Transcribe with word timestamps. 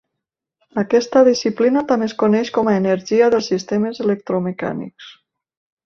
Aquesta 0.81 1.21
disciplina 1.27 1.83
també 1.91 2.09
es 2.11 2.17
coneix 2.23 2.51
com 2.57 2.71
a 2.71 2.75
energia 2.81 3.31
dels 3.37 3.53
sistemes 3.55 4.05
electromecànics. 4.09 5.17